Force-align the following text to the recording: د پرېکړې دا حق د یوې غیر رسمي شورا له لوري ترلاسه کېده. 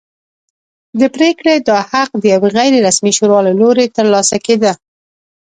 د 0.99 1.01
پرېکړې 1.15 1.55
دا 1.67 1.77
حق 1.91 2.09
د 2.17 2.23
یوې 2.33 2.49
غیر 2.57 2.73
رسمي 2.87 3.11
شورا 3.17 3.39
له 3.47 3.53
لوري 3.59 3.85
ترلاسه 3.97 4.37
کېده. 4.45 4.73